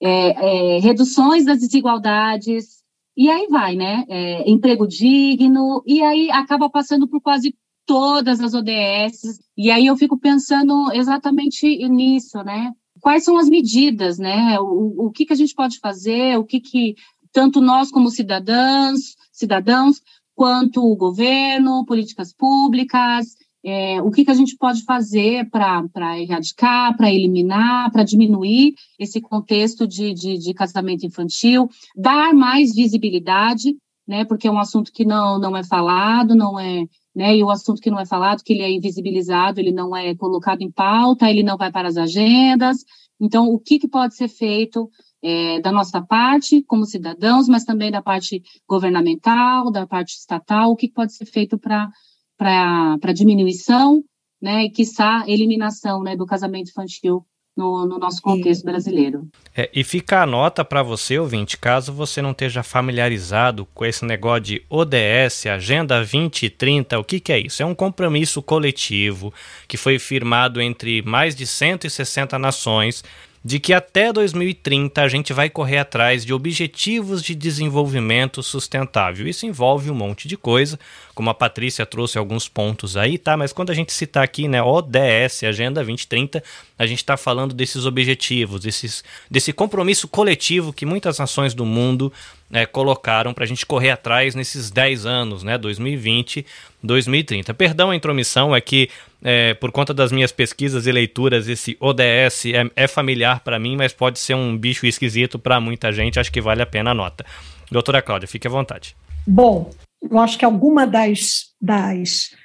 [0.00, 2.76] é, é, reduções das desigualdades,
[3.16, 4.04] e aí vai, né?
[4.08, 9.96] É, emprego digno, e aí acaba passando por quase todas as ODS, e aí eu
[9.96, 12.72] fico pensando exatamente nisso, né?
[13.00, 14.58] Quais são as medidas, né?
[14.58, 16.96] O, o que, que a gente pode fazer, o que, que
[17.32, 20.00] tanto nós como cidadãos, cidadãos,
[20.34, 26.96] quanto o governo, políticas públicas, é, o que, que a gente pode fazer para erradicar,
[26.96, 34.24] para eliminar, para diminuir esse contexto de, de, de, casamento infantil, dar mais visibilidade, né,
[34.24, 37.80] porque é um assunto que não, não é falado, não é, né, e o assunto
[37.80, 41.42] que não é falado, que ele é invisibilizado, ele não é colocado em pauta, ele
[41.42, 42.84] não vai para as agendas.
[43.18, 44.90] Então, o que, que pode ser feito
[45.22, 50.76] é, da nossa parte, como cidadãos, mas também da parte governamental, da parte estatal, o
[50.76, 51.90] que, pode ser feito para
[52.38, 54.04] para diminuição,
[54.42, 57.24] né, e quiçá eliminação né, do casamento infantil
[57.56, 59.26] no, no, nosso contexto brasileiro.
[59.56, 64.04] É, e fica a nota para você, ouvinte, caso você não esteja familiarizado com esse
[64.04, 67.62] negócio de ODS, Agenda 2030, o que, que é isso?
[67.62, 69.32] É um compromisso coletivo
[69.66, 73.02] que foi firmado entre mais de 160 nações
[73.46, 79.24] de que até 2030 a gente vai correr atrás de objetivos de desenvolvimento sustentável.
[79.28, 80.76] Isso envolve um monte de coisa,
[81.14, 83.36] como a Patrícia trouxe alguns pontos aí, tá?
[83.36, 86.42] Mas quando a gente citar aqui, né, ODS, Agenda 2030,
[86.76, 92.12] a gente está falando desses objetivos, desses, desse compromisso coletivo que muitas nações do mundo
[92.50, 96.44] é, colocaram para a gente correr atrás nesses 10 anos, né, 2020,
[96.82, 97.54] 2030.
[97.54, 98.90] Perdão a intromissão, é que
[99.28, 103.76] é, por conta das minhas pesquisas e leituras, esse ODS é, é familiar para mim,
[103.76, 106.20] mas pode ser um bicho esquisito para muita gente.
[106.20, 107.26] Acho que vale a pena a nota.
[107.68, 108.94] Doutora Cláudia, fique à vontade.
[109.26, 112.36] Bom, eu acho que alguma das, das,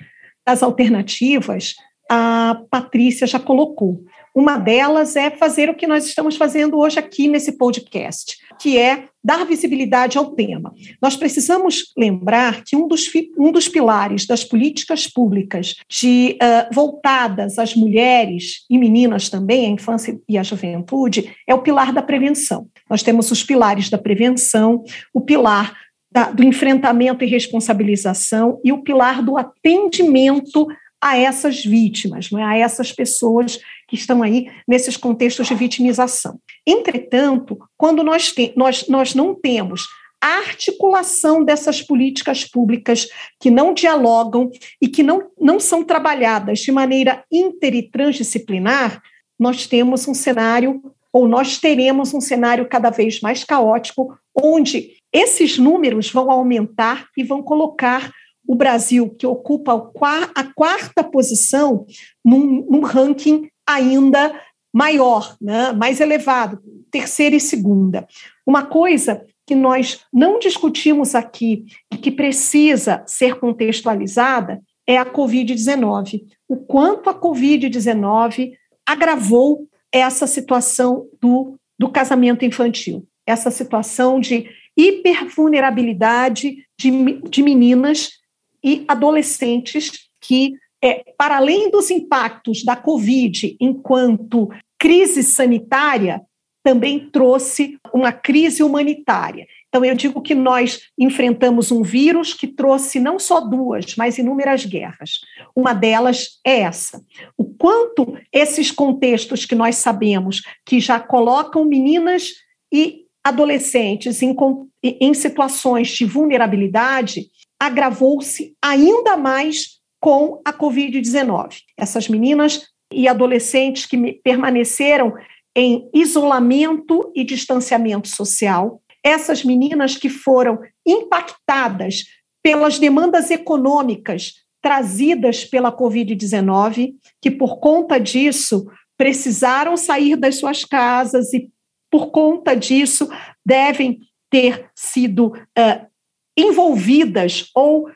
[0.43, 1.75] das alternativas
[2.09, 4.03] a Patrícia já colocou.
[4.33, 9.07] Uma delas é fazer o que nós estamos fazendo hoje aqui nesse podcast, que é
[9.21, 10.73] dar visibilidade ao tema.
[11.01, 17.59] Nós precisamos lembrar que um dos, um dos pilares das políticas públicas de, uh, voltadas
[17.59, 22.67] às mulheres e meninas também, a infância e a juventude, é o pilar da prevenção.
[22.89, 25.75] Nós temos os pilares da prevenção, o pilar
[26.09, 30.67] da, do enfrentamento e responsabilização e o pilar do atendimento
[31.01, 32.43] a essas vítimas, não é?
[32.43, 36.39] a essas pessoas que estão aí nesses contextos de vitimização.
[36.65, 39.87] Entretanto, quando nós, te, nós, nós não temos
[40.21, 43.07] a articulação dessas políticas públicas
[43.39, 49.01] que não dialogam e que não, não são trabalhadas de maneira inter e transdisciplinar,
[49.39, 50.79] nós temos um cenário,
[51.11, 57.23] ou nós teremos um cenário cada vez mais caótico, onde esses números vão aumentar e
[57.23, 58.11] vão colocar
[58.47, 59.91] o Brasil, que ocupa
[60.35, 61.85] a quarta posição
[62.23, 64.33] num, num ranking ainda
[64.73, 68.07] maior, né, mais elevado, terceira e segunda.
[68.45, 76.21] Uma coisa que nós não discutimos aqui e que precisa ser contextualizada é a Covid-19.
[76.47, 78.53] O quanto a Covid-19
[78.85, 88.20] agravou essa situação do, do casamento infantil, essa situação de hipervulnerabilidade de, de meninas
[88.63, 96.21] e adolescentes que, é, para além dos impactos da Covid enquanto crise sanitária,
[96.63, 99.47] também trouxe uma crise humanitária.
[99.67, 104.65] Então, eu digo que nós enfrentamos um vírus que trouxe não só duas, mas inúmeras
[104.65, 105.21] guerras.
[105.55, 107.01] Uma delas é essa.
[107.37, 112.31] O quanto esses contextos que nós sabemos que já colocam meninas
[112.71, 114.35] e adolescentes em,
[114.83, 117.27] em situações de vulnerabilidade,
[117.61, 121.57] agravou-se ainda mais com a Covid-19.
[121.77, 125.13] Essas meninas e adolescentes que permaneceram
[125.55, 132.05] em isolamento e distanciamento social, essas meninas que foram impactadas
[132.41, 138.65] pelas demandas econômicas trazidas pela Covid-19, que por conta disso
[138.97, 141.47] precisaram sair das suas casas e
[141.91, 143.07] por conta disso
[143.45, 143.99] devem
[144.31, 145.90] ter sido uh,
[146.37, 147.89] envolvidas ou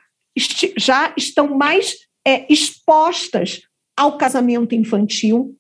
[0.78, 1.96] já estão mais
[2.26, 3.62] é, expostas
[3.98, 5.56] ao casamento infantil.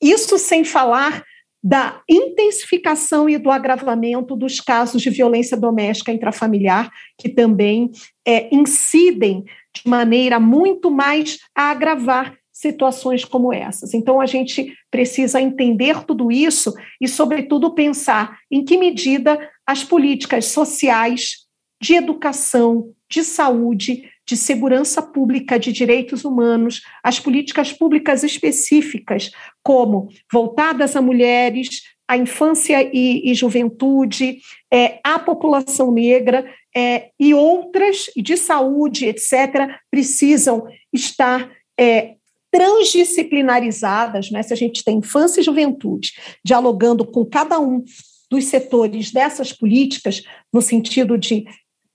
[0.00, 1.24] Isso sem falar
[1.62, 7.90] da intensificação e do agravamento dos casos de violência doméstica intrafamiliar, que também
[8.26, 9.44] é, incidem
[9.74, 13.94] de maneira muito mais a agravar situações como essas.
[13.94, 20.46] Então, a gente precisa entender tudo isso e, sobretudo, pensar em que medida as políticas
[20.46, 21.47] sociais
[21.80, 29.30] de educação, de saúde, de segurança pública, de direitos humanos, as políticas públicas específicas,
[29.62, 34.38] como voltadas a mulheres, a infância e, e juventude,
[34.72, 42.14] é, a população negra é, e outras, de saúde, etc., precisam estar é,
[42.50, 44.42] transdisciplinarizadas, né?
[44.42, 46.12] se a gente tem infância e juventude,
[46.44, 47.84] dialogando com cada um
[48.30, 51.46] dos setores dessas políticas, no sentido de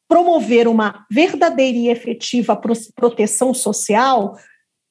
[0.07, 2.59] promover uma verdadeira e efetiva
[2.95, 4.37] proteção social,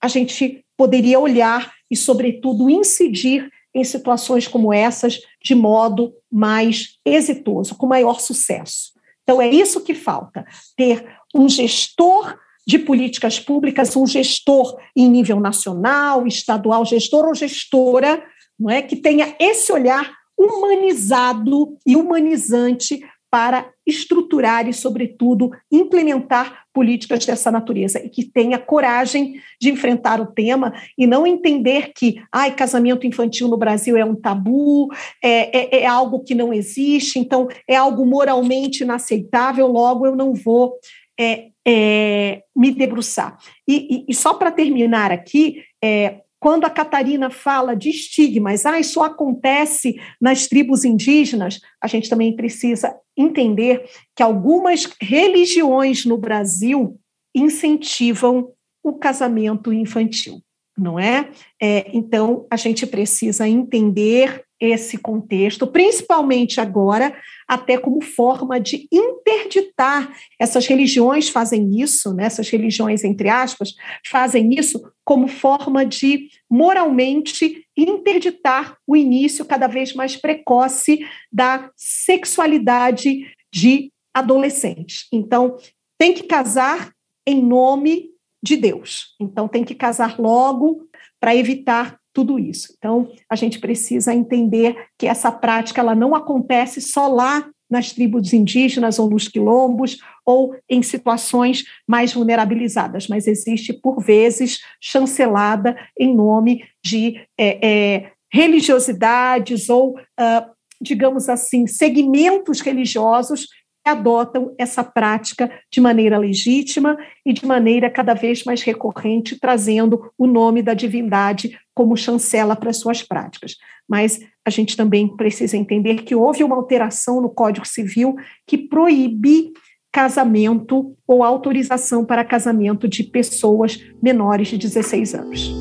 [0.01, 7.75] a gente poderia olhar e, sobretudo, incidir em situações como essas de modo mais exitoso,
[7.77, 8.92] com maior sucesso.
[9.22, 10.44] Então, é isso que falta:
[10.77, 18.22] ter um gestor de políticas públicas, um gestor em nível nacional, estadual, gestor ou gestora,
[18.59, 23.01] não é, que tenha esse olhar humanizado e humanizante
[23.33, 30.27] para estruturar e, sobretudo, implementar políticas dessa natureza e que tenha coragem de enfrentar o
[30.27, 34.90] tema e não entender que ai, casamento infantil no Brasil é um tabu,
[35.25, 40.35] é, é, é algo que não existe, então é algo moralmente inaceitável, logo eu não
[40.35, 40.75] vou
[41.19, 43.38] é, é, me debruçar.
[43.67, 48.81] E, e, e só para terminar aqui, é, quando a Catarina fala de estigmas, ah,
[48.81, 56.99] isso acontece nas tribos indígenas, a gente também precisa entender que algumas religiões no Brasil
[57.33, 58.51] incentivam
[58.83, 60.43] o casamento infantil,
[60.77, 61.31] não é?
[61.63, 67.17] é então, a gente precisa entender esse contexto, principalmente agora,
[67.49, 70.13] até como forma de interditar.
[70.40, 72.25] Essas religiões fazem isso, né?
[72.25, 73.75] essas religiões, entre aspas,
[74.05, 81.00] fazem isso como forma de moralmente interditar o início cada vez mais precoce
[81.31, 85.07] da sexualidade de adolescentes.
[85.13, 85.57] Então,
[85.98, 86.92] tem que casar
[87.27, 88.11] em nome
[88.42, 89.15] de Deus.
[89.21, 90.87] Então, tem que casar logo
[91.21, 92.75] para evitar tudo isso.
[92.77, 98.33] Então, a gente precisa entender que essa prática ela não acontece só lá nas tribos
[98.33, 106.14] indígenas ou nos quilombos ou em situações mais vulnerabilizadas, mas existe, por vezes, chancelada em
[106.14, 110.50] nome de é, é, religiosidades ou, uh,
[110.81, 113.46] digamos assim, segmentos religiosos
[113.85, 116.96] adotam essa prática de maneira legítima
[117.27, 122.73] e de maneira cada vez mais recorrente, trazendo o nome da divindade como chancela para
[122.73, 123.56] suas práticas.
[123.88, 128.14] Mas a gente também precisa entender que houve uma alteração no Código Civil
[128.46, 129.52] que proíbe
[129.93, 135.55] casamento ou autorização para casamento de pessoas menores de 16 anos.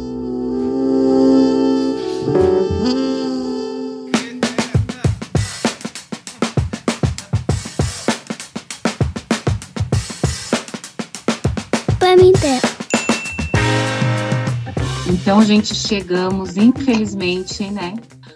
[15.08, 17.94] Então, gente, chegamos, infelizmente, né,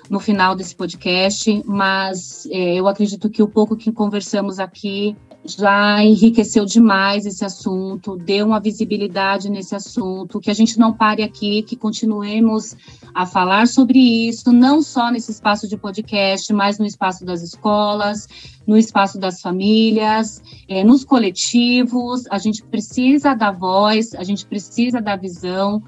[0.10, 5.16] no final desse podcast, mas é, eu acredito que o pouco que conversamos aqui
[5.48, 11.22] já enriqueceu demais esse assunto, deu uma visibilidade nesse assunto, que a gente não pare
[11.22, 12.76] aqui, que continuemos
[13.14, 18.28] a falar sobre isso, não só nesse espaço de podcast, mas no espaço das escolas,
[18.66, 22.24] no espaço das famílias, é, nos coletivos.
[22.32, 25.82] A gente precisa dar voz, a gente precisa dar visão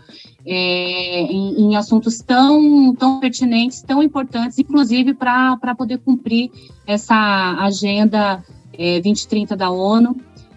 [0.45, 6.51] é, em, em, assuntos tão, tão pertinentes, tão importantes, inclusive para poder cumprir
[6.85, 8.43] essa agenda
[8.77, 10.15] é, 2030 da ONU.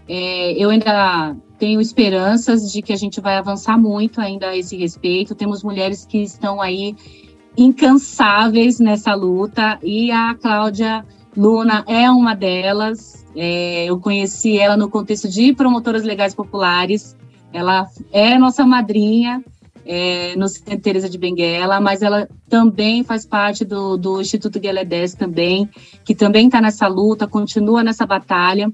[0.08, 4.76] É, eu ainda tenho esperanças de que a gente vai avançar muito ainda a esse
[4.76, 5.34] respeito.
[5.34, 6.96] Temos mulheres que estão aí
[7.56, 11.04] incansáveis nessa luta e a Cláudia
[11.36, 13.26] Luna é uma delas.
[13.36, 17.16] É, eu conheci ela no contexto de promotoras legais populares.
[17.52, 19.42] Ela é nossa madrinha
[19.92, 25.14] é, no Centro Teresa de Benguela, mas ela também faz parte do, do Instituto Gueledés
[25.14, 25.68] também,
[26.04, 28.72] que também está nessa luta, continua nessa batalha.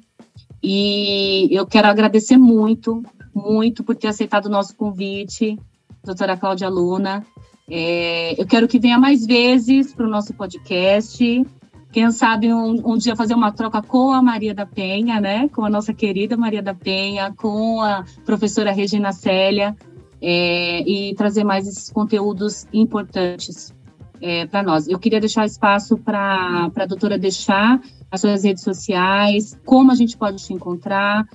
[0.63, 3.03] E eu quero agradecer muito,
[3.35, 5.59] muito por ter aceitado o nosso convite,
[6.05, 7.25] doutora Cláudia Luna.
[7.67, 11.47] É, eu quero que venha mais vezes para o nosso podcast.
[11.93, 15.49] Quem sabe um, um, dia fazer uma troca com a Maria da Penha, né?
[15.49, 19.75] Com a nossa querida Maria da Penha, com a professora Regina Célia,
[20.21, 23.75] é, e trazer mais esses conteúdos importantes
[24.21, 24.89] é, para nós.
[24.89, 30.17] Eu queria deixar espaço para a doutora deixar as suas redes sociais, como a gente
[30.17, 31.27] pode te encontrar.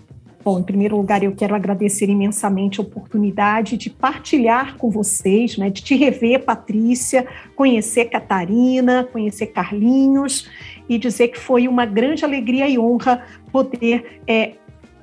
[0.43, 5.69] Bom, em primeiro lugar, eu quero agradecer imensamente a oportunidade de partilhar com vocês, né,
[5.69, 10.49] de te rever, Patrícia, conhecer Catarina, conhecer Carlinhos
[10.89, 14.53] e dizer que foi uma grande alegria e honra poder é,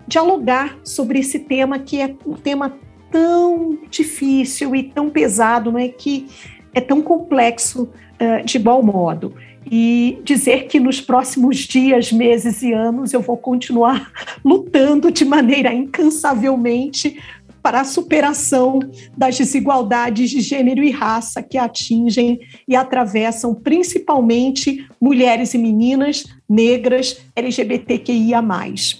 [0.08, 2.76] dialogar sobre esse tema que é um tema
[3.10, 6.28] tão difícil e tão pesado, não é que
[6.74, 9.34] é tão complexo uh, de igual modo.
[9.70, 14.10] E dizer que nos próximos dias, meses e anos eu vou continuar
[14.44, 17.18] lutando de maneira incansavelmente
[17.62, 18.78] para a superação
[19.16, 27.20] das desigualdades de gênero e raça que atingem e atravessam principalmente mulheres e meninas negras
[27.36, 28.42] LGBTQIA+,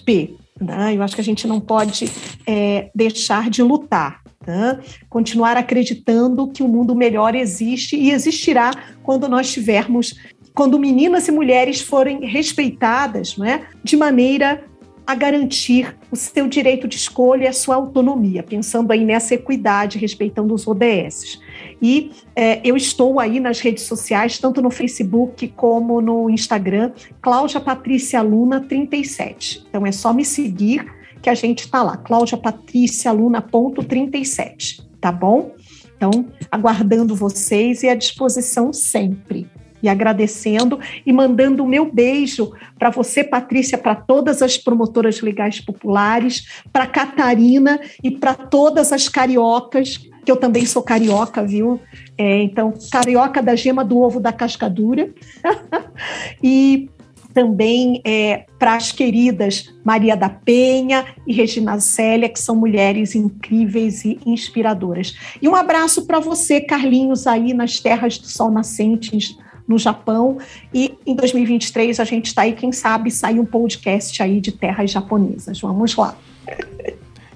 [0.05, 0.35] P.
[0.59, 0.95] Né?
[0.95, 2.11] Eu acho que a gente não pode
[2.45, 4.21] é, deixar de lutar.
[4.45, 4.79] Né?
[5.09, 8.71] Continuar acreditando que o mundo melhor existe e existirá
[9.03, 10.15] quando nós tivermos,
[10.53, 14.63] quando meninas e mulheres forem respeitadas né, de maneira
[15.05, 19.97] a garantir o seu direito de escolha e a sua autonomia, pensando aí nessa equidade,
[19.97, 21.39] respeitando os ODS.
[21.81, 27.59] E é, eu estou aí nas redes sociais, tanto no Facebook como no Instagram, Cláudia
[27.59, 29.65] Patrícia Luna 37.
[29.69, 30.85] Então é só me seguir
[31.21, 35.53] que a gente está lá, Cláudia Patrícia Luna ponto 37, tá bom?
[35.95, 39.49] Então, aguardando vocês e à disposição sempre
[39.81, 45.59] e agradecendo e mandando o meu beijo para você, Patrícia, para todas as promotoras legais
[45.59, 51.79] populares, para Catarina e para todas as cariocas que eu também sou carioca, viu?
[52.17, 55.09] É, então, carioca da gema do ovo da cascadura.
[56.43, 56.89] e
[57.33, 64.03] também é, para as queridas Maria da Penha e Regina Célia, que são mulheres incríveis
[64.03, 65.15] e inspiradoras.
[65.41, 70.37] E um abraço para você, Carlinhos, aí nas terras do sol nascente no Japão.
[70.73, 74.89] E em 2023 a gente está aí, quem sabe, sair um podcast aí de terras
[74.89, 75.61] japonesas.
[75.61, 76.17] Vamos lá.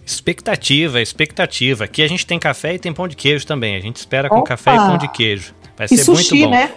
[0.05, 1.85] Expectativa, expectativa.
[1.85, 3.75] Aqui a gente tem café e tem pão de queijo também.
[3.75, 4.49] A gente espera com Opa!
[4.49, 5.53] café e pão de queijo.
[5.77, 6.51] Vai e ser sushi, muito bom.
[6.51, 6.71] Né?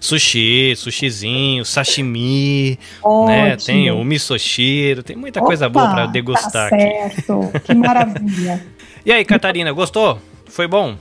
[0.00, 3.26] Sushi, sushizinho, sashimi, Ótimo.
[3.26, 3.56] né?
[3.56, 7.50] Tem o misoshiro, tem muita Opa, coisa boa para degustar tá certo.
[7.54, 7.60] aqui.
[7.60, 8.66] Que maravilha.
[9.04, 10.18] e aí, Catarina, gostou?
[10.46, 10.96] Foi bom?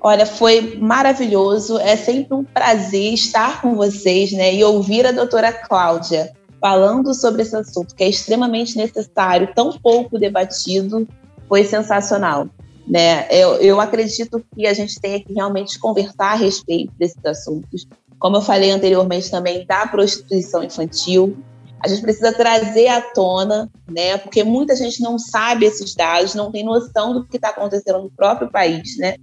[0.00, 1.78] Olha, foi maravilhoso.
[1.78, 4.54] É sempre um prazer estar com vocês, né?
[4.54, 10.18] E ouvir a doutora Cláudia falando sobre esse assunto, que é extremamente necessário, tão pouco
[10.18, 11.06] debatido,
[11.48, 12.48] foi sensacional.
[12.86, 13.26] Né?
[13.30, 17.86] Eu, eu acredito que a gente tenha que realmente conversar a respeito desses assuntos.
[18.18, 21.36] Como eu falei anteriormente também, da prostituição infantil.
[21.80, 24.16] A gente precisa trazer à tona, né?
[24.16, 28.10] porque muita gente não sabe esses dados, não tem noção do que está acontecendo no
[28.10, 28.96] próprio país.
[28.96, 29.16] Né?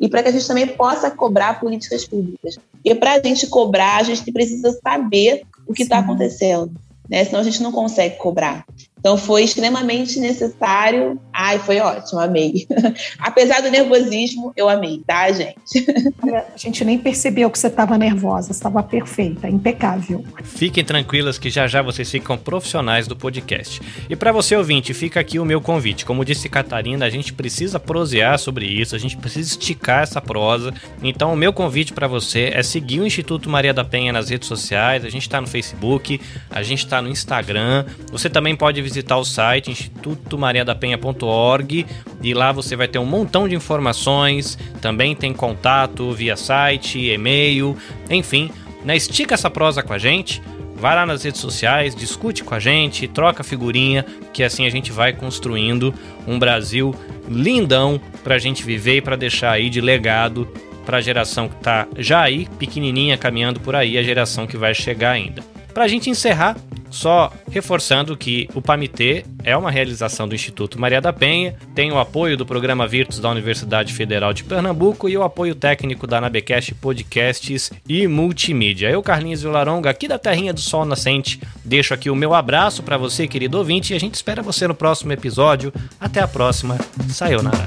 [0.00, 2.58] E para que a gente também possa cobrar políticas públicas.
[2.72, 6.72] Porque para a gente cobrar, a gente precisa saber o que está acontecendo.
[7.08, 7.24] Né?
[7.24, 8.64] Senão a gente não consegue cobrar.
[8.98, 11.18] Então foi extremamente necessário.
[11.32, 12.66] Ai, foi ótimo, amei.
[13.18, 15.86] Apesar do nervosismo, eu amei, tá, gente?
[16.54, 20.24] a gente nem percebeu que você estava nervosa, estava perfeita, impecável.
[20.42, 23.80] Fiquem tranquilas que já já vocês ficam profissionais do podcast.
[24.08, 26.04] E para você ouvinte, fica aqui o meu convite.
[26.04, 30.72] Como disse Catarina, a gente precisa prosear sobre isso, a gente precisa esticar essa prosa.
[31.02, 34.48] Então o meu convite para você é seguir o Instituto Maria da Penha nas redes
[34.48, 35.04] sociais.
[35.04, 36.20] A gente está no Facebook,
[36.50, 37.84] a gente está no Instagram.
[38.10, 41.86] Você também pode visitar o site institutomariadapenha.org
[42.22, 47.76] e lá você vai ter um montão de informações, também tem contato via site, e-mail,
[48.10, 48.50] enfim,
[48.84, 48.96] né?
[48.96, 50.42] estica essa prosa com a gente.
[50.74, 54.92] Vai lá nas redes sociais, discute com a gente, troca figurinha, que assim a gente
[54.92, 55.92] vai construindo
[56.24, 56.94] um Brasil
[57.28, 60.46] lindão para a gente viver e para deixar aí de legado
[60.86, 64.72] para a geração que está já aí, pequenininha, caminhando por aí, a geração que vai
[64.72, 65.42] chegar ainda.
[65.74, 66.56] Para a gente encerrar,
[66.90, 71.98] só reforçando que o PAMITê é uma realização do Instituto Maria da Penha, tem o
[71.98, 76.74] apoio do programa Virtus da Universidade Federal de Pernambuco e o apoio técnico da Nabecast
[76.74, 78.90] Podcasts e Multimídia.
[78.90, 82.96] Eu, Carlinhos Vilaronga, aqui da Terrinha do Sol Nascente, deixo aqui o meu abraço para
[82.96, 85.72] você, querido ouvinte, e a gente espera você no próximo episódio.
[86.00, 86.78] Até a próxima.
[87.08, 87.66] Sayonara.